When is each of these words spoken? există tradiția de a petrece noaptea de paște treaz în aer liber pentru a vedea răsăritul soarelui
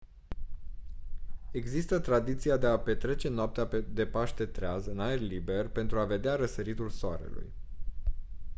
există 1.51 1.99
tradiția 1.99 2.57
de 2.57 2.67
a 2.67 2.79
petrece 2.79 3.29
noaptea 3.29 3.69
de 3.93 4.05
paște 4.05 4.45
treaz 4.45 4.85
în 4.85 4.99
aer 4.99 5.19
liber 5.19 5.67
pentru 5.67 5.99
a 5.99 6.05
vedea 6.05 6.35
răsăritul 6.35 6.89
soarelui 6.89 7.51